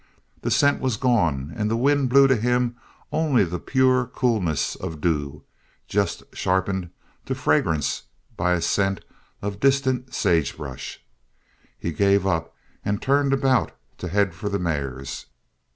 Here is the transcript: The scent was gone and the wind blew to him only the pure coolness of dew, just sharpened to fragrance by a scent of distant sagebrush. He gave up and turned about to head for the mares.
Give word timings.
The 0.41 0.49
scent 0.49 0.81
was 0.81 0.97
gone 0.97 1.53
and 1.55 1.69
the 1.69 1.77
wind 1.77 2.09
blew 2.09 2.25
to 2.25 2.35
him 2.35 2.75
only 3.11 3.43
the 3.43 3.59
pure 3.59 4.07
coolness 4.07 4.75
of 4.75 4.99
dew, 4.99 5.43
just 5.87 6.23
sharpened 6.35 6.89
to 7.27 7.35
fragrance 7.35 8.05
by 8.35 8.53
a 8.53 8.61
scent 8.63 9.05
of 9.43 9.59
distant 9.59 10.11
sagebrush. 10.11 11.01
He 11.77 11.91
gave 11.91 12.25
up 12.25 12.55
and 12.83 12.99
turned 12.99 13.31
about 13.31 13.73
to 13.99 14.07
head 14.07 14.33
for 14.33 14.49
the 14.49 14.57
mares. 14.57 15.27